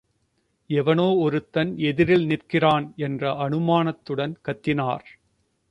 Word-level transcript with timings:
எவனோ 0.69 1.05
ஒருத்தன் 1.17 1.77
எதிரில் 1.81 2.25
நிற்கிறான் 2.25 2.93
என்ற 2.97 3.33
அனுமானத்துடன் 3.47 4.33
கத்தினார். 4.47 5.07